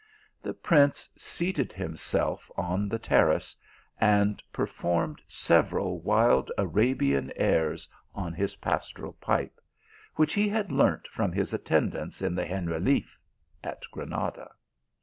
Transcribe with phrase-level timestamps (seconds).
[0.41, 3.55] The prince seated himself on the terrace,
[3.99, 9.61] and per formed several wild Arabian airs on his pastoral pipe,
[10.15, 13.15] which he had learnt from his attendants in the Generaliffe
[13.63, 14.49] at Granada.